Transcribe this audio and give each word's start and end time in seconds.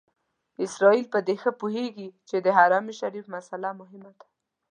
اسرائیل 0.65 1.05
په 1.13 1.19
دې 1.27 1.35
ښه 1.41 1.51
پوهېږي 1.61 2.07
چې 2.29 2.37
د 2.45 2.47
حرم 2.57 2.85
شریف 2.99 3.25
مسئله 3.35 3.69
مهمه 3.81 4.11
ده. 4.17 4.25